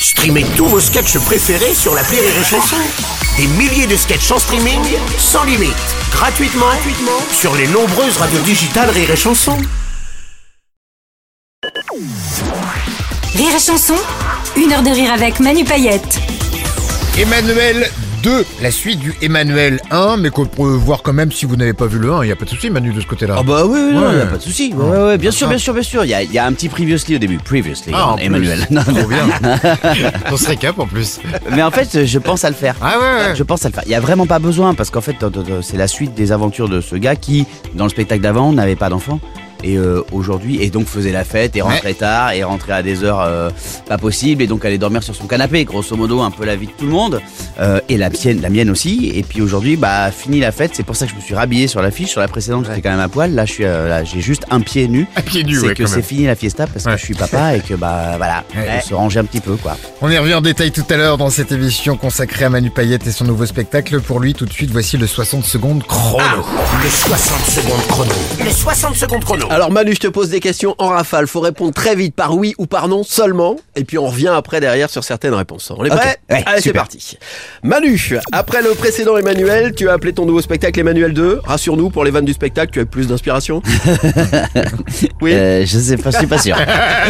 Streamez 0.00 0.44
tous 0.56 0.66
vos 0.66 0.80
sketchs 0.80 1.18
préférés 1.18 1.74
sur 1.74 1.94
la 1.94 2.02
Rire 2.02 2.22
et 2.22 2.44
Chanson. 2.44 2.76
Des 3.36 3.46
milliers 3.46 3.86
de 3.86 3.96
sketchs 3.96 4.30
en 4.30 4.38
streaming, 4.38 4.80
sans 5.18 5.44
limite, 5.44 5.74
gratuitement, 6.12 6.66
gratuitement 6.66 7.20
sur 7.32 7.54
les 7.56 7.66
nombreuses 7.68 8.16
radios 8.16 8.40
digitales 8.40 8.90
Rire 8.90 9.10
et 9.10 9.16
Chanson. 9.16 9.56
Rire 13.34 13.54
et 13.54 13.60
chanson, 13.60 13.96
une 14.56 14.72
heure 14.72 14.82
de 14.82 14.90
rire 14.90 15.12
avec 15.12 15.40
Manu 15.40 15.64
Payette. 15.64 16.18
Emmanuel 17.18 17.90
2, 18.22 18.44
la 18.62 18.70
suite 18.70 18.98
du 18.98 19.14
Emmanuel 19.22 19.80
1, 19.90 20.16
mais 20.18 20.30
qu'on 20.30 20.46
peut 20.46 20.62
voir 20.62 21.02
quand 21.02 21.12
même 21.12 21.30
si 21.32 21.44
vous 21.46 21.56
n'avez 21.56 21.72
pas 21.72 21.86
vu 21.86 21.98
le 21.98 22.12
1, 22.12 22.22
il 22.24 22.26
n'y 22.26 22.32
a 22.32 22.36
pas 22.36 22.44
de 22.44 22.50
souci 22.50 22.70
Manu 22.70 22.92
de 22.92 23.00
ce 23.00 23.06
côté-là. 23.06 23.36
Ah 23.38 23.42
bah 23.42 23.62
oui, 23.66 23.78
oui, 23.88 23.94
non, 23.94 24.08
Ouais. 24.08 24.16
y 24.16 24.20
a 24.20 24.26
pas 24.26 24.36
de 24.38 24.42
souci. 24.42 24.72
Ouais, 24.74 24.98
ouais, 24.98 25.18
bien 25.18 25.30
sûr, 25.30 25.46
Ah. 25.46 25.50
bien 25.50 25.58
sûr, 25.58 25.72
bien 25.74 25.82
sûr. 25.82 26.04
Il 26.04 26.10
y 26.10 26.14
a, 26.14 26.22
il 26.22 26.32
y 26.32 26.38
a 26.38 26.44
un 26.46 26.52
petit 26.52 26.68
previously 26.68 27.16
au 27.16 27.18
début. 27.18 27.38
Previously, 27.38 27.92
Ah, 27.94 28.08
en 28.10 28.16
plus. 28.16 28.24
Emmanuel. 28.24 28.66
Non, 28.70 28.82
Trop 28.84 28.92
mais, 28.94 29.04
bien. 29.04 29.26
On 30.32 30.36
se 30.36 30.48
récap 30.48 30.78
en 30.78 30.86
plus. 30.86 31.20
mais 31.54 31.62
en 31.62 31.70
fait, 31.70 32.04
je 32.06 32.18
pense 32.18 32.44
à 32.44 32.48
le 32.50 32.56
faire. 32.56 32.74
Ah 32.80 32.98
ouais, 32.98 33.28
ouais. 33.28 33.36
Je 33.36 33.42
pense 33.42 33.64
à 33.64 33.68
le 33.68 33.74
faire. 33.74 33.84
Il 33.86 33.92
y 33.92 33.94
a 33.94 34.00
vraiment 34.00 34.26
pas 34.26 34.38
besoin 34.38 34.74
parce 34.74 34.90
qu'en 34.90 35.00
fait, 35.00 35.16
c'est 35.62 35.76
la 35.76 35.86
suite 35.88 36.14
des 36.14 36.32
aventures 36.32 36.68
de 36.68 36.80
ce 36.80 36.96
gars 36.96 37.16
qui, 37.16 37.46
dans 37.74 37.84
le 37.84 37.90
spectacle 37.90 38.22
d'avant, 38.22 38.52
n'avait 38.52 38.76
pas 38.76 38.88
d'enfant. 38.88 39.20
Et 39.64 39.76
euh, 39.76 40.02
aujourd'hui, 40.12 40.62
et 40.62 40.70
donc 40.70 40.86
faisait 40.86 41.12
la 41.12 41.24
fête 41.24 41.56
et 41.56 41.62
rentrait 41.62 41.94
tard 41.94 42.32
et 42.32 42.44
rentrait 42.44 42.72
à 42.74 42.82
des 42.82 43.02
heures 43.02 43.20
euh, 43.20 43.50
pas 43.88 43.98
possibles 43.98 44.42
et 44.42 44.46
donc 44.46 44.64
allait 44.64 44.78
dormir 44.78 45.02
sur 45.02 45.14
son 45.14 45.26
canapé, 45.26 45.64
grosso 45.64 45.96
modo 45.96 46.20
un 46.20 46.30
peu 46.30 46.44
la 46.44 46.54
vie 46.56 46.66
de 46.66 46.72
tout 46.72 46.84
le 46.86 46.92
monde 46.92 47.20
Euh, 47.60 47.80
et 47.88 47.96
la 47.96 48.08
mienne, 48.08 48.40
la 48.40 48.50
mienne 48.50 48.70
aussi. 48.70 49.10
Et 49.16 49.24
puis 49.24 49.42
aujourd'hui, 49.42 49.76
bah 49.76 50.12
fini 50.12 50.38
la 50.38 50.52
fête. 50.52 50.70
C'est 50.74 50.84
pour 50.84 50.94
ça 50.94 51.06
que 51.06 51.10
je 51.10 51.16
me 51.16 51.20
suis 51.20 51.34
rhabillé 51.34 51.66
sur 51.66 51.82
l'affiche. 51.82 52.10
Sur 52.10 52.20
la 52.20 52.28
précédente, 52.28 52.66
j'étais 52.68 52.80
quand 52.82 52.90
même 52.90 53.00
à 53.00 53.08
poil. 53.08 53.34
Là, 53.34 53.46
je 53.46 53.52
suis, 53.52 53.64
euh, 53.64 53.88
là, 53.88 54.04
j'ai 54.04 54.20
juste 54.20 54.44
un 54.50 54.60
pied 54.60 54.86
nu. 54.86 55.08
À 55.16 55.22
pieds 55.22 55.42
nus, 55.42 55.58
c'est 55.60 55.66
ouais, 55.66 55.74
que 55.74 55.86
c'est 55.86 56.02
fini 56.02 56.26
la 56.26 56.36
fiesta 56.36 56.68
parce 56.68 56.84
Ouais. 56.84 56.92
que 56.92 56.98
je 56.98 57.04
suis 57.04 57.14
papa 57.14 57.56
et 57.56 57.60
que 57.60 57.74
bah 57.74 58.14
voilà, 58.16 58.44
Ouais. 58.56 58.78
faut 58.80 58.88
se 58.90 58.94
ranger 58.94 59.18
un 59.18 59.24
petit 59.24 59.40
peu 59.40 59.56
quoi. 59.56 59.76
On 60.02 60.08
y 60.08 60.16
revient 60.16 60.34
en 60.34 60.40
détail 60.40 60.70
tout 60.70 60.84
à 60.88 60.96
l'heure 60.96 61.18
dans 61.18 61.30
cette 61.30 61.50
émission 61.50 61.96
consacrée 61.96 62.44
à 62.44 62.48
Manu 62.50 62.70
Payette 62.70 63.04
et 63.08 63.10
son 63.10 63.24
nouveau 63.24 63.44
spectacle. 63.46 64.00
Pour 64.02 64.20
lui, 64.20 64.34
tout 64.34 64.46
de 64.46 64.52
suite, 64.52 64.70
voici 64.70 64.96
le 64.96 65.08
60 65.08 65.44
secondes 65.44 65.82
chrono. 65.82 66.44
Le 66.84 66.88
60 66.88 67.40
secondes 67.44 67.86
chrono. 67.88 68.12
Le 68.44 68.50
60 68.52 68.94
secondes 68.94 69.24
chrono. 69.24 69.47
Alors 69.50 69.70
Manu, 69.72 69.94
je 69.94 70.00
te 70.00 70.06
pose 70.08 70.28
des 70.28 70.40
questions 70.40 70.74
en 70.78 70.88
rafale. 70.88 71.26
Faut 71.26 71.40
répondre 71.40 71.72
très 71.72 71.94
vite 71.96 72.14
par 72.14 72.36
oui 72.36 72.54
ou 72.58 72.66
par 72.66 72.86
non 72.86 73.02
seulement. 73.02 73.56
Et 73.76 73.84
puis 73.84 73.96
on 73.96 74.06
revient 74.06 74.28
après 74.34 74.60
derrière 74.60 74.90
sur 74.90 75.04
certaines 75.04 75.32
réponses. 75.32 75.72
On 75.76 75.84
est 75.86 75.90
Ok. 75.90 75.96
prêts 75.96 76.16
Ouais, 76.30 76.42
Allez, 76.44 76.60
c'est 76.60 76.72
parti. 76.74 77.16
Manu, 77.62 78.18
après 78.30 78.60
le 78.60 78.70
précédent 78.70 79.16
Emmanuel, 79.16 79.74
tu 79.74 79.88
as 79.88 79.94
appelé 79.94 80.12
ton 80.12 80.26
nouveau 80.26 80.42
spectacle 80.42 80.78
Emmanuel 80.78 81.14
2. 81.14 81.40
Rassure-nous, 81.44 81.88
pour 81.88 82.04
les 82.04 82.10
vannes 82.10 82.26
du 82.26 82.34
spectacle, 82.34 82.72
tu 82.72 82.80
as 82.80 82.84
plus 82.84 83.06
d'inspiration 83.08 83.62
Oui. 85.22 85.32
Euh, 85.32 85.64
je 85.64 85.78
sais 85.78 85.96
pas, 85.96 86.10
je 86.10 86.18
suis 86.18 86.26
pas 86.26 86.38
sûr. 86.38 86.56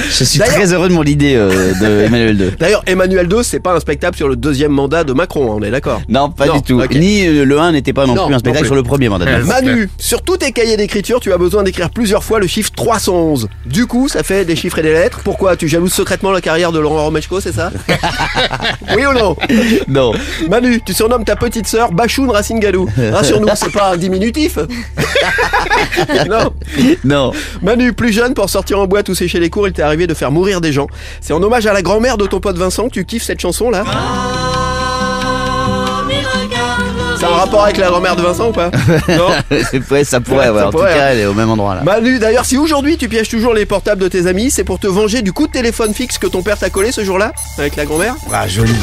je 0.08 0.24
suis 0.24 0.38
très 0.38 0.72
heureux 0.72 0.88
de 0.88 0.94
mon 0.94 1.02
idée 1.02 1.34
euh, 1.34 1.74
de 1.74 2.04
Emmanuel 2.04 2.36
2. 2.36 2.50
D'ailleurs, 2.60 2.82
Emmanuel 2.86 3.26
2, 3.26 3.42
c'est 3.42 3.60
pas 3.60 3.74
un 3.74 3.80
spectacle 3.80 4.16
sur 4.16 4.28
le 4.28 4.36
deuxième 4.36 4.70
mandat 4.72 5.02
de 5.02 5.12
Macron, 5.12 5.50
on 5.58 5.62
est 5.62 5.70
d'accord? 5.72 6.00
Non, 6.08 6.30
pas 6.30 6.46
Non, 6.46 6.56
du 6.56 6.62
tout. 6.62 6.80
Ni 6.92 7.26
euh, 7.26 7.44
le 7.44 7.58
1 7.58 7.72
n'était 7.72 7.92
pas 7.92 8.06
non, 8.06 8.14
Non, 8.14 8.26
plus 8.26 8.28
un 8.28 8.32
non 8.34 8.38
spectacle 8.38 8.62
plus. 8.62 8.68
sur 8.68 8.76
le 8.76 8.82
premier 8.84 9.08
mandat. 9.08 9.24
de 9.24 9.30
Macron. 9.42 9.48
Manu, 9.66 9.90
sur 9.98 10.22
tous 10.22 10.36
tes 10.36 10.52
cahiers 10.52 10.76
d'écriture, 10.76 11.18
tu 11.18 11.32
as 11.32 11.38
besoin 11.38 11.64
d'écrire 11.64 11.90
plusieurs 11.90 12.22
fois 12.22 12.27
le 12.36 12.46
chiffre 12.46 12.70
311. 12.76 13.48
Du 13.64 13.86
coup, 13.86 14.08
ça 14.08 14.22
fait 14.22 14.44
des 14.44 14.54
chiffres 14.56 14.78
et 14.78 14.82
des 14.82 14.92
lettres. 14.92 15.20
Pourquoi 15.24 15.56
Tu 15.56 15.68
jalouses 15.68 15.94
secrètement 15.94 16.30
la 16.30 16.42
carrière 16.42 16.70
de 16.72 16.78
Laurent 16.78 17.04
Romeshko, 17.04 17.40
c'est 17.40 17.52
ça 17.52 17.70
Oui 18.94 19.06
ou 19.06 19.12
non 19.14 19.36
Non. 19.88 20.12
Manu, 20.50 20.80
tu 20.84 20.92
surnommes 20.92 21.24
ta 21.24 21.36
petite 21.36 21.66
sœur 21.66 21.92
Bachoun 21.92 22.30
Racine 22.30 22.60
Galou. 22.60 22.88
Rassure-nous, 23.12 23.48
c'est 23.54 23.72
pas 23.72 23.92
un 23.92 23.96
diminutif 23.96 24.58
Non. 26.28 26.52
Non. 27.04 27.32
Manu, 27.62 27.92
plus 27.94 28.12
jeune, 28.12 28.34
pour 28.34 28.50
sortir 28.50 28.78
en 28.78 28.86
boîte 28.86 29.08
ou 29.08 29.14
sécher 29.14 29.40
les 29.40 29.48
cours, 29.48 29.66
il 29.66 29.72
t'est 29.72 29.82
arrivé 29.82 30.06
de 30.06 30.14
faire 30.14 30.30
mourir 30.30 30.60
des 30.60 30.72
gens. 30.72 30.86
C'est 31.20 31.32
en 31.32 31.42
hommage 31.42 31.66
à 31.66 31.72
la 31.72 31.82
grand-mère 31.82 32.18
de 32.18 32.26
ton 32.26 32.40
pote 32.40 32.58
Vincent 32.58 32.88
que 32.88 32.94
tu 32.94 33.04
kiffes 33.04 33.24
cette 33.24 33.40
chanson 33.40 33.70
là 33.70 33.84
C'est 33.86 34.37
rapport 37.38 37.64
avec 37.64 37.76
la 37.76 37.88
grand-mère 37.88 38.16
de 38.16 38.22
Vincent 38.22 38.48
ou 38.50 38.52
pas 38.52 38.70
Non 39.08 39.28
ouais, 39.90 40.04
ça 40.04 40.20
pourrait, 40.20 40.48
Ouais, 40.48 40.50
ouais. 40.50 40.60
ça 40.60 40.68
en 40.68 40.70
pourrait, 40.70 40.92
tout 40.92 40.98
cas, 40.98 41.04
hein. 41.06 41.08
elle 41.12 41.18
est 41.20 41.26
au 41.26 41.34
même 41.34 41.50
endroit 41.50 41.74
là. 41.74 41.82
Manu, 41.82 42.18
d'ailleurs, 42.18 42.44
si 42.44 42.56
aujourd'hui 42.56 42.96
tu 42.96 43.08
pièges 43.08 43.28
toujours 43.28 43.54
les 43.54 43.66
portables 43.66 44.00
de 44.02 44.08
tes 44.08 44.26
amis, 44.26 44.50
c'est 44.50 44.64
pour 44.64 44.78
te 44.78 44.86
venger 44.86 45.22
du 45.22 45.32
coup 45.32 45.46
de 45.46 45.52
téléphone 45.52 45.94
fixe 45.94 46.18
que 46.18 46.26
ton 46.26 46.42
père 46.42 46.58
t'a 46.58 46.70
collé 46.70 46.92
ce 46.92 47.04
jour-là 47.04 47.32
avec 47.58 47.76
la 47.76 47.84
grand-mère? 47.86 48.14
Ah, 48.32 48.46
joli. 48.48 48.74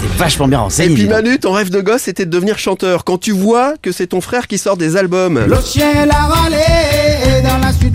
T'es 0.00 0.06
vachement 0.18 0.48
bien 0.48 0.58
Et 0.58 0.62
renseigné. 0.62 0.94
puis 0.94 1.02
dis 1.04 1.08
donc. 1.08 1.16
Manu, 1.24 1.38
ton 1.38 1.52
rêve 1.52 1.70
de 1.70 1.80
gosse 1.80 2.02
c'était 2.02 2.24
de 2.26 2.30
devenir 2.30 2.58
chanteur. 2.58 3.04
Quand 3.04 3.18
tu 3.18 3.32
vois 3.32 3.74
que 3.82 3.92
c'est 3.92 4.08
ton 4.08 4.20
frère 4.20 4.46
qui 4.46 4.58
sort 4.58 4.76
des 4.76 4.96
albums, 4.96 5.40
Le 5.46 5.56
chien 5.64 6.06
l'a 6.06 6.14
râlé. 6.14 6.56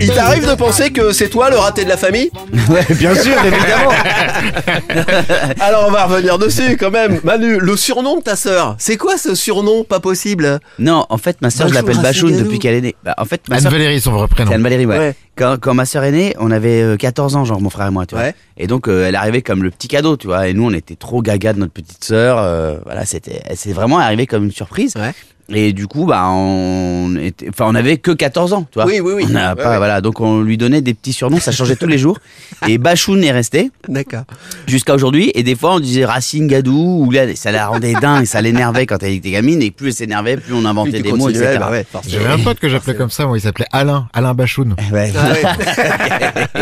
Il 0.00 0.10
t'arrive 0.12 0.48
de 0.48 0.54
penser 0.54 0.90
que 0.90 1.12
c'est 1.12 1.28
toi 1.28 1.50
le 1.50 1.56
raté 1.56 1.84
de 1.84 1.88
la 1.88 1.96
famille 1.96 2.30
Ouais, 2.70 2.84
bien 2.94 3.14
sûr, 3.14 3.34
évidemment. 3.44 3.90
Alors 5.60 5.86
on 5.88 5.90
va 5.90 6.04
revenir 6.06 6.38
dessus 6.38 6.76
quand 6.76 6.90
même. 6.90 7.20
Manu, 7.24 7.58
le 7.58 7.76
surnom 7.76 8.18
de 8.18 8.22
ta 8.22 8.36
sœur, 8.36 8.76
c'est 8.78 8.96
quoi 8.96 9.16
ce 9.16 9.34
surnom 9.34 9.84
pas 9.84 10.00
possible? 10.00 10.60
Non, 10.78 11.06
en 11.08 11.18
fait, 11.18 11.40
ma 11.42 11.50
sœur, 11.50 11.68
je 11.68 11.74
l'appelle 11.74 11.98
Bachoun 12.00 12.36
depuis 12.36 12.58
qu'elle 12.58 12.74
est 12.74 12.80
née. 12.80 12.94
Bah, 13.04 13.14
en 13.18 13.24
fait, 13.24 13.42
ma 13.48 13.58
sœur, 13.58 13.72
Anne-Valérie, 13.72 14.00
son 14.00 14.12
vrai 14.12 14.28
prénom. 14.28 14.50
c'est 14.50 14.56
Anne-Valérie, 14.56 14.86
ouais. 14.86 14.98
Ouais. 14.98 15.14
Quand, 15.36 15.56
quand 15.60 15.74
ma 15.74 15.84
sœur 15.86 16.04
est 16.04 16.12
née, 16.12 16.34
on 16.38 16.50
avait 16.50 16.82
euh, 16.82 16.96
14 16.96 17.36
ans, 17.36 17.44
genre 17.44 17.60
mon 17.60 17.70
frère 17.70 17.86
et 17.86 17.90
moi, 17.90 18.06
tu 18.06 18.14
vois. 18.14 18.24
Ouais. 18.24 18.34
Et 18.58 18.66
donc, 18.66 18.88
euh, 18.88 19.06
elle 19.08 19.16
arrivait 19.16 19.42
comme 19.42 19.62
le 19.62 19.70
petit 19.70 19.88
cadeau, 19.88 20.16
tu 20.16 20.26
vois. 20.26 20.48
Et 20.48 20.52
nous, 20.54 20.64
on 20.66 20.72
était 20.72 20.94
trop 20.96 21.22
gaga 21.22 21.52
de 21.52 21.58
notre 21.60 21.72
petite 21.72 22.04
sœur. 22.04 22.38
euh, 22.38 22.76
voilà, 22.84 23.06
c'était, 23.06 23.40
elle 23.46 23.56
s'est 23.56 23.72
vraiment 23.72 23.98
arrivée 23.98 24.26
comme 24.26 24.44
une 24.44 24.52
surprise. 24.52 24.94
Ouais. 24.96 25.12
Et 25.54 25.72
du 25.72 25.86
coup, 25.86 26.06
bah, 26.06 26.28
on 26.30 27.14
était, 27.20 27.48
enfin, 27.50 27.66
on 27.68 27.74
avait 27.74 27.98
que 27.98 28.10
14 28.10 28.52
ans, 28.54 28.62
tu 28.70 28.78
vois. 28.78 28.86
Oui, 28.86 29.00
oui, 29.00 29.12
oui. 29.16 29.24
On 29.28 29.34
Ouais, 29.34 29.54
pas, 29.54 29.70
ouais. 29.70 29.76
voilà. 29.76 30.00
Donc, 30.00 30.20
on 30.20 30.40
lui 30.40 30.56
donnait 30.56 30.80
des 30.80 30.94
petits 30.94 31.12
surnoms, 31.12 31.40
ça 31.40 31.52
changeait 31.52 31.76
tous 31.76 31.86
les 31.86 31.98
jours. 31.98 32.18
Et 32.68 32.78
Bachoun 32.78 33.22
est 33.22 33.32
resté 33.32 33.70
D'accord. 33.88 34.22
jusqu'à 34.66 34.94
aujourd'hui. 34.94 35.30
Et 35.34 35.42
des 35.42 35.54
fois, 35.54 35.74
on 35.74 35.80
disait 35.80 36.04
Racine 36.04 36.46
Gadou, 36.46 37.04
ou 37.04 37.10
là, 37.10 37.34
ça 37.34 37.52
la 37.52 37.66
rendait 37.66 37.92
dingue, 37.94 38.24
ça 38.24 38.40
l'énervait 38.40 38.86
quand 38.86 39.02
elle 39.02 39.12
était 39.12 39.30
gamine. 39.30 39.60
Et 39.62 39.70
plus 39.70 39.88
elle 39.88 39.94
s'énervait, 39.94 40.36
plus 40.36 40.54
on 40.54 40.64
inventait 40.64 40.98
Tu 40.98 41.02
des 41.02 41.12
mots, 41.12 41.28
etc. 41.28 41.56
bah 41.58 41.70
ouais. 41.70 41.84
J'avais 42.08 42.26
un 42.26 42.38
pote 42.38 42.58
que 42.58 42.68
j'appelais 42.68 42.94
comme 42.94 43.10
ça, 43.10 43.26
moi, 43.26 43.36
il 43.36 43.40
s'appelait 43.40 43.66
Alain, 43.72 44.08
Alain 44.14 44.34
Bachoun. 44.34 44.74
Ouais. 44.92 45.12
Ah 45.16 45.34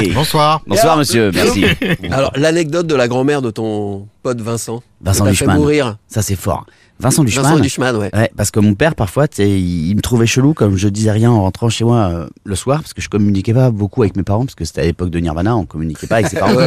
Bonsoir. 0.15 0.63
Bonsoir, 0.67 0.97
monsieur. 0.97 1.31
Merci. 1.35 1.65
Alors 2.11 2.33
l'anecdote 2.37 2.87
de 2.87 2.95
la 2.95 3.09
grand-mère 3.09 3.43
de 3.43 3.51
ton 3.51 4.07
pote 4.23 4.41
Vincent. 4.41 4.83
Vincent 5.01 5.27
mourir. 5.55 5.97
Ça, 6.09 6.23
c'est 6.23 6.37
fort. 6.37 6.67
Vincent 7.01 7.25
Duchman. 7.25 7.43
Vincent 7.43 7.59
Duchman, 7.61 7.97
ouais. 7.97 8.11
Ouais, 8.15 8.31
parce 8.37 8.51
que 8.51 8.61
mon 8.61 8.75
père, 8.75 8.95
parfois, 8.95 9.27
il, 9.39 9.89
il 9.91 9.97
me 9.97 10.01
trouvait 10.03 10.27
chelou 10.27 10.55
comme 10.55 10.77
je 10.77 10.89
disais 10.89 11.11
rien 11.11 11.31
en 11.31 11.43
rentrant 11.43 11.69
chez 11.69 11.85
moi 11.85 12.11
euh, 12.13 12.27
le 12.45 12.55
soir, 12.55 12.81
parce 12.81 12.93
que 12.93 13.01
je 13.01 13.09
communiquais 13.09 13.55
pas 13.55 13.71
beaucoup 13.71 14.03
avec 14.03 14.17
mes 14.17 14.23
parents, 14.23 14.45
parce 14.45 14.55
que 14.55 14.65
c'était 14.65 14.83
à 14.83 14.85
l'époque 14.85 15.11
de 15.11 15.19
Nirvana, 15.19 15.57
on 15.57 15.65
communiquait 15.65 16.07
pas 16.07 16.17
avec 16.17 16.29
ses 16.29 16.39
parents. 16.39 16.55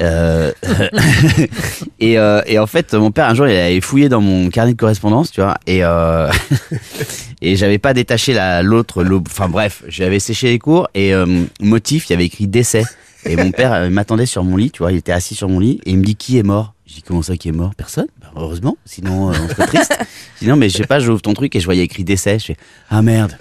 Euh, 0.00 0.50
et, 2.00 2.18
euh, 2.18 2.40
et 2.46 2.58
en 2.58 2.66
fait, 2.66 2.94
mon 2.94 3.10
père, 3.10 3.28
un 3.28 3.34
jour, 3.34 3.46
il 3.46 3.56
avait 3.56 3.80
fouillé 3.80 4.08
dans 4.08 4.20
mon 4.20 4.48
carnet 4.48 4.72
de 4.72 4.78
correspondance, 4.78 5.30
tu 5.30 5.40
vois, 5.40 5.56
et, 5.66 5.82
et 7.42 7.56
j'avais 7.56 7.78
pas 7.78 7.94
détaché 7.94 8.32
la- 8.34 8.62
l'autre, 8.62 9.04
enfin 9.26 9.48
bref, 9.48 9.82
j'avais 9.88 10.18
séché 10.18 10.48
les 10.48 10.58
cours, 10.58 10.88
et 10.94 11.12
motif, 11.60 12.08
il 12.08 12.12
y 12.12 12.14
avait 12.14 12.26
écrit 12.26 12.46
décès. 12.46 12.84
Et 13.26 13.36
mon 13.36 13.50
père 13.52 13.90
m'attendait 13.90 14.26
sur 14.26 14.44
mon 14.44 14.56
lit, 14.56 14.70
tu 14.70 14.80
vois, 14.82 14.92
il 14.92 14.98
était 14.98 15.12
assis 15.12 15.34
sur 15.34 15.48
mon 15.48 15.58
lit, 15.58 15.80
et 15.86 15.90
il 15.92 15.98
me 15.98 16.04
dit 16.04 16.16
qui 16.16 16.38
est 16.38 16.42
mort? 16.42 16.74
Je 16.86 16.94
dis 16.94 17.02
comment 17.02 17.22
ça 17.22 17.36
qui 17.36 17.48
est 17.48 17.52
mort? 17.52 17.74
Personne 17.76 18.06
Heureusement, 18.36 18.76
sinon 18.84 19.30
euh, 19.30 19.34
on 19.42 19.48
serait 19.48 19.66
triste. 19.66 19.96
Je 20.36 20.44
dis 20.44 20.48
non 20.48 20.56
mais 20.56 20.68
je 20.68 20.78
sais 20.78 20.86
pas, 20.86 20.98
j'ouvre 20.98 21.22
ton 21.22 21.34
truc 21.34 21.54
et 21.54 21.60
je 21.60 21.64
voyais 21.64 21.84
écrit 21.84 22.04
décès, 22.04 22.38
je 22.38 22.46
fais 22.46 22.56
ah 22.90 23.02
merde, 23.02 23.38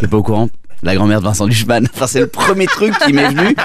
t'es 0.00 0.06
pas 0.08 0.16
au 0.16 0.22
courant 0.22 0.48
la 0.82 0.94
grand-mère 0.94 1.20
de 1.20 1.24
Vincent 1.24 1.46
Duchman. 1.46 1.88
Enfin, 1.92 2.06
c'est 2.06 2.20
le 2.20 2.28
premier 2.28 2.66
truc 2.66 2.96
qui 3.04 3.12
m'est 3.12 3.28
venu. 3.28 3.56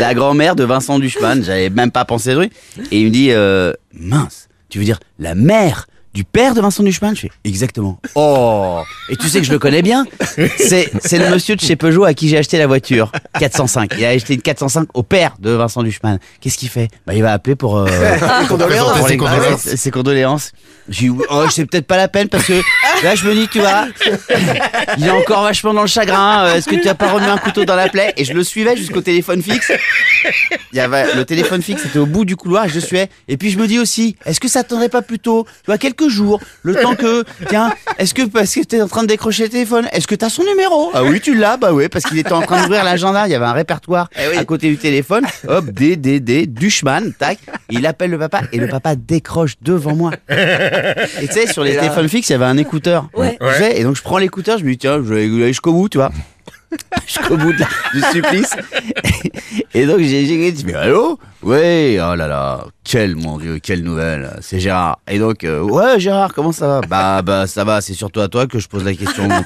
La 0.00 0.14
grand-mère 0.14 0.56
de 0.56 0.64
Vincent 0.64 0.98
Duchman. 0.98 1.42
J'avais 1.42 1.70
même 1.70 1.90
pas 1.90 2.04
pensé 2.04 2.30
le 2.30 2.36
truc. 2.36 2.52
Et 2.90 3.00
il 3.00 3.06
me 3.06 3.10
dit, 3.10 3.30
euh, 3.30 3.72
mince, 3.92 4.48
tu 4.68 4.78
veux 4.78 4.84
dire 4.84 4.98
la 5.18 5.34
mère 5.34 5.86
du 6.16 6.24
père 6.24 6.54
de 6.54 6.62
Vincent 6.62 6.82
Duchman 6.82 7.14
Je 7.14 7.20
fais, 7.20 7.30
exactement. 7.44 8.00
Oh 8.14 8.80
Et 9.10 9.16
tu 9.16 9.28
sais 9.28 9.40
que 9.40 9.46
je 9.46 9.52
le 9.52 9.58
connais 9.58 9.82
bien 9.82 10.06
C'est 10.56 11.18
le 11.18 11.30
monsieur 11.30 11.56
de 11.56 11.60
chez 11.60 11.76
Peugeot 11.76 12.04
à 12.04 12.14
qui 12.14 12.30
j'ai 12.30 12.38
acheté 12.38 12.56
la 12.56 12.66
voiture. 12.66 13.12
405. 13.38 13.92
Il 13.98 14.04
a 14.06 14.08
acheté 14.08 14.32
une 14.32 14.40
405 14.40 14.88
au 14.94 15.02
père 15.02 15.36
de 15.38 15.50
Vincent 15.50 15.82
Duchman. 15.82 16.18
Qu'est-ce 16.40 16.56
qu'il 16.56 16.70
fait? 16.70 16.88
Bah, 17.06 17.12
il 17.12 17.22
va 17.22 17.34
appeler 17.34 17.54
pour... 17.54 17.76
Euh, 17.76 17.86
condoléances. 18.48 18.98
pour 18.98 19.08
Ses 19.08 19.16
condoléances. 19.18 19.60
Ses 19.60 19.90
condoléances. 19.90 20.52
J'ai 20.88 21.10
dit, 21.10 21.16
oh, 21.28 21.44
c'est 21.50 21.66
peut-être 21.66 21.86
pas 21.86 21.98
la 21.98 22.08
peine 22.08 22.28
parce 22.28 22.46
que 22.46 22.54
là, 23.02 23.14
je 23.14 23.26
me 23.26 23.34
dis, 23.34 23.48
tu 23.48 23.60
vois, 23.60 23.86
il 24.98 25.06
est 25.06 25.10
encore 25.10 25.42
vachement 25.42 25.74
dans 25.74 25.82
le 25.82 25.86
chagrin. 25.86 26.44
euh, 26.46 26.54
Est-ce 26.56 26.68
que 26.68 26.76
tu 26.76 26.88
as 26.88 26.94
pas 26.94 27.10
remis 27.10 27.26
un 27.26 27.38
couteau 27.38 27.64
dans 27.64 27.76
la 27.76 27.88
plaie? 27.88 28.12
Et 28.16 28.24
je 28.24 28.32
le 28.32 28.42
suivais 28.44 28.76
jusqu'au 28.76 29.00
téléphone 29.00 29.42
fixe. 29.42 29.72
Il 30.72 30.76
y 30.76 30.80
avait, 30.80 31.14
le 31.14 31.24
téléphone 31.24 31.62
fixe 31.62 31.84
était 31.84 31.98
au 31.98 32.06
bout 32.06 32.24
du 32.24 32.36
couloir 32.36 32.66
et 32.66 32.68
je 32.68 32.74
le 32.76 32.80
suivais. 32.80 33.08
Et 33.28 33.36
puis 33.36 33.50
je 33.50 33.58
me 33.58 33.66
dis 33.66 33.78
aussi, 33.78 34.16
est-ce 34.24 34.40
que 34.40 34.48
ça 34.48 34.60
attendrait 34.60 34.88
pas 34.88 35.02
plutôt, 35.02 35.44
tu 35.44 35.66
vois, 35.66 35.78
quelques 35.78 36.08
jours, 36.08 36.40
le 36.62 36.74
temps 36.74 36.94
que, 36.94 37.24
tiens, 37.48 37.72
est-ce 37.98 38.14
que 38.14 38.22
parce 38.22 38.54
que 38.54 38.60
t'es 38.60 38.80
en 38.82 38.88
train 38.88 39.02
de 39.02 39.08
décrocher 39.08 39.44
le 39.44 39.48
téléphone, 39.50 39.88
est-ce 39.92 40.06
que 40.06 40.14
t'as 40.14 40.28
son 40.30 40.44
numéro? 40.44 40.90
Ah 40.94 41.04
oui, 41.04 41.20
tu 41.20 41.34
l'as, 41.34 41.56
bah 41.56 41.72
ouais, 41.72 41.88
parce 41.88 42.04
qu'il 42.04 42.18
était 42.18 42.32
en 42.32 42.42
train 42.42 42.62
d'ouvrir 42.62 42.84
l'agenda. 42.84 43.26
Il 43.26 43.32
y 43.32 43.34
avait 43.34 43.44
un 43.46 43.52
répertoire 43.52 44.08
à 44.36 44.44
côté 44.44 44.68
du 44.68 44.76
téléphone. 44.76 45.24
Hop, 45.48 45.66
D, 45.66 45.96
D, 45.96 46.20
D, 46.20 46.46
Duchman, 46.46 47.12
tac. 47.18 47.38
Il 47.70 47.86
appelle 47.86 48.10
le 48.10 48.18
papa 48.18 48.42
et 48.52 48.58
le 48.58 48.68
papa 48.68 48.94
décroche 48.96 49.54
devant 49.62 49.94
moi. 49.94 50.12
Et 50.28 51.26
tu 51.28 51.32
sais, 51.32 51.46
sur 51.46 51.62
les 51.64 51.76
téléphones 51.76 52.08
fixes, 52.08 52.28
il 52.28 52.32
y 52.32 52.36
avait 52.36 52.44
un 52.44 52.56
écouteur. 52.56 52.85
Ouais. 53.14 53.80
Et 53.80 53.82
donc 53.84 53.96
je 53.96 54.02
prends 54.02 54.18
l'écouteur, 54.18 54.58
je 54.58 54.64
me 54.64 54.70
dis, 54.70 54.78
tiens, 54.78 54.96
je 54.96 55.12
vais 55.14 55.24
aller 55.24 55.48
jusqu'au 55.48 55.72
bout, 55.72 55.88
tu 55.88 55.98
vois. 55.98 56.10
jusqu'au 57.06 57.36
bout 57.36 57.52
de 57.52 57.60
la- 57.60 57.68
du 57.94 58.00
supplice. 58.12 58.56
Et 59.74 59.86
donc 59.86 60.00
j'ai 60.00 60.24
dit, 60.52 60.64
mais 60.64 60.74
allô? 60.74 61.18
Oui, 61.42 61.96
oh 62.00 62.14
là 62.16 62.26
là, 62.26 62.64
quel 62.82 63.14
mon 63.14 63.38
dieu, 63.38 63.60
quelle 63.62 63.84
nouvelle. 63.84 64.30
C'est 64.40 64.58
Gérard. 64.58 64.98
Et 65.08 65.18
donc, 65.18 65.44
euh, 65.44 65.60
ouais, 65.60 66.00
Gérard, 66.00 66.34
comment 66.34 66.50
ça 66.50 66.66
va? 66.66 66.80
Bah, 66.80 67.22
bah, 67.24 67.46
ça 67.46 67.62
va. 67.62 67.80
C'est 67.80 67.94
surtout 67.94 68.20
à 68.20 68.26
toi 68.26 68.46
que 68.48 68.58
je 68.58 68.66
pose 68.66 68.84
la 68.84 68.94
question. 68.94 69.28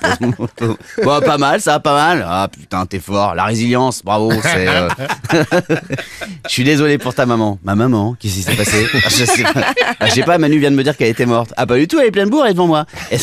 Bon, 1.05 1.21
pas 1.21 1.39
mal, 1.39 1.61
ça 1.61 1.73
va 1.73 1.81
pas 1.81 1.95
mal. 1.95 2.25
Ah 2.27 2.49
putain, 2.51 2.87
t'es 2.87 2.99
fort. 3.01 3.35
La 3.35 3.45
résilience, 3.45 4.03
bravo. 4.05 4.31
C'est. 4.43 4.69
euh, 4.69 4.89
je 6.45 6.49
suis 6.49 6.65
désolé 6.65 6.99
pour 6.99 7.15
ta 7.15 7.27
maman. 7.27 7.59
Ma 7.65 7.75
maman, 7.75 8.17
qu'est-ce 8.19 8.35
qui 8.35 8.43
s'est 8.43 8.55
passé? 8.55 8.87
Je 9.09 9.25
sais 9.25 9.43
pas. 9.43 9.73
Ah, 9.99 10.07
Je 10.07 10.13
sais 10.13 10.23
pas. 10.23 10.39
Manu 10.39 10.59
vient 10.59 10.71
de 10.71 10.77
me 10.77 10.83
dire 10.85 10.97
qu'elle 10.97 11.09
était 11.09 11.27
morte. 11.27 11.53
Ah 11.57 11.67
pas 11.67 11.77
du 11.77 11.89
tout. 11.89 11.99
Elle 11.99 12.09
est 12.09 12.11
pleine 12.11 12.27
de 12.27 12.31
bourre. 12.31 12.45
Elle 12.45 12.53
est 12.53 12.55
devant 12.55 12.67
moi. 12.67 12.87
Et, 13.11 13.19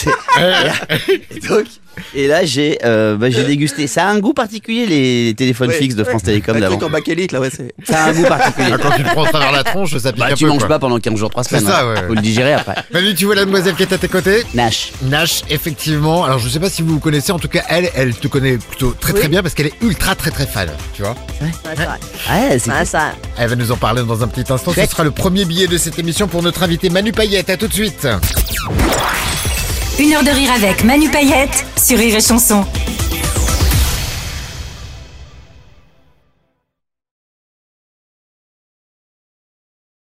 donc. 1.48 1.66
Et 2.14 2.28
là, 2.28 2.46
j'ai 2.46 2.78
euh, 2.84 3.16
bah, 3.16 3.30
j'ai 3.30 3.44
dégusté. 3.44 3.88
Ça 3.88 4.08
a 4.08 4.12
un 4.12 4.20
goût 4.20 4.34
particulier 4.34 4.86
les 4.86 5.34
téléphones 5.36 5.72
fixes 5.72 5.96
de 5.96 6.04
France 6.04 6.24
Télécom 6.24 6.60
d'avant. 6.60 6.77
Truc 6.78 6.90
en 6.90 6.92
bakélite 6.92 7.32
là, 7.32 7.40
ouais, 7.40 7.50
c'est. 7.50 7.74
Ça 7.86 8.06
a 8.06 8.10
un 8.10 8.14
goût 8.14 8.24
particulier. 8.24 8.72
Ah, 8.74 8.78
Quand 8.82 8.92
tu 8.92 9.04
te 9.04 9.10
prends 9.10 9.26
ça 9.26 9.40
vers 9.40 9.52
la 9.52 9.64
tronche, 9.64 9.98
ça 9.98 10.12
pique 10.12 10.20
Bah, 10.22 10.30
un 10.32 10.36
tu 10.36 10.44
peu. 10.46 10.50
manges 10.50 10.60
quoi. 10.60 10.68
pas 10.70 10.80
pendant 10.80 11.00
15 11.00 11.16
jours, 11.16 11.30
3 11.30 11.44
semaines. 11.44 11.66
ça, 11.66 11.82
hein. 11.82 11.94
ouais. 11.94 12.08
Faut 12.08 12.14
le 12.14 12.22
digérer 12.22 12.54
après. 12.54 12.76
Manu, 12.94 13.14
tu 13.16 13.26
vois 13.26 13.36
la 13.36 13.46
demoiselle 13.46 13.76
qui 13.76 13.84
est 13.84 13.94
à 13.94 13.98
tes 13.98 14.08
côtés 14.08 14.44
Nash. 14.54 14.92
Nash, 15.04 15.42
effectivement. 15.50 16.24
Alors, 16.26 16.40
je 16.40 16.50
sais 16.50 16.60
pas 16.60 16.70
si 16.70 16.82
vous 16.82 16.94
vous 16.94 17.00
connaissez. 17.00 17.32
En 17.32 17.40
tout 17.40 17.48
cas, 17.50 17.64
elle, 17.70 17.90
elle 17.96 18.16
te 18.16 18.28
connaît 18.28 18.58
plutôt 18.58 18.96
très 19.00 19.14
très 19.14 19.28
bien 19.28 19.42
parce 19.42 19.54
qu'elle 19.54 19.68
est 19.68 19.82
ultra 19.82 20.16
très 20.16 20.32
très 20.32 20.46
fan. 20.46 20.70
Tu 20.94 21.02
vois 21.02 21.16
Ouais, 21.42 21.50
c'est 21.64 21.76
vrai. 21.76 21.88
Ouais, 22.30 22.60
c'est 22.60 22.72
Ouais, 22.72 22.86
ça. 22.86 23.12
Elle 23.38 23.50
va 23.50 23.56
nous 23.56 23.72
en 23.72 23.78
parler 23.78 24.04
dans 24.04 24.24
un 24.24 24.28
petit 24.28 24.52
instant. 24.52 24.72
Ce 24.72 24.76
Chouette. 24.76 24.92
sera 24.92 25.04
le 25.04 25.12
premier 25.12 25.46
billet 25.46 25.68
de 25.68 25.78
cette 25.78 25.98
émission 26.00 26.28
pour 26.28 26.42
notre 26.44 26.64
invité 26.64 26.90
Manu 26.90 27.12
Payette. 27.12 27.50
À 27.50 27.58
tout 27.58 27.68
de 27.68 27.74
suite. 27.74 28.08
Une 30.00 30.14
heure 30.14 30.24
de 30.24 30.30
rire 30.30 30.52
avec 30.56 30.84
Manu 30.84 31.10
Payette 31.10 31.66
sur 31.76 31.98
Rire 31.98 32.16
et 32.16 32.22
Chanson. 32.22 32.64